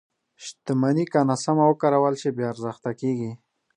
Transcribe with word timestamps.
•شتمني 0.43 1.05
که 1.11 1.19
ناسمه 1.29 1.63
وکارول 1.67 2.15
شي، 2.21 2.29
بې 2.35 2.43
ارزښته 2.51 2.91
کېږي. 2.99 3.31